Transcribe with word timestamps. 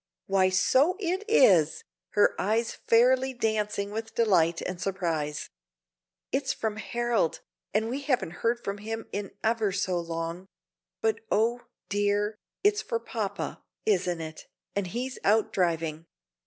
"Why, 0.25 0.49
so 0.49 0.95
it 0.99 1.23
is!" 1.27 1.83
her 2.13 2.33
eyes 2.41 2.71
fairly 2.73 3.33
dancing 3.35 3.91
with 3.91 4.15
delight 4.15 4.59
and 4.63 4.81
surprise. 4.81 5.51
"It's 6.31 6.53
from 6.53 6.77
Harold, 6.77 7.41
and 7.71 7.87
we 7.87 8.01
haven't 8.01 8.31
heard 8.41 8.63
from 8.63 8.79
him 8.79 9.07
in 9.11 9.29
ever 9.43 9.71
so 9.71 9.99
long; 9.99 10.47
but 11.01 11.19
oh, 11.29 11.67
dear, 11.87 12.39
it's 12.63 12.81
for 12.81 12.99
papa, 12.99 13.61
isn't 13.85 14.21
it, 14.21 14.47
and 14.75 14.87
he's 14.87 15.19
out 15.23 15.53
driving." 15.53 16.07